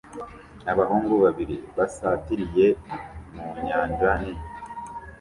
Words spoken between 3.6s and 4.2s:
nyanja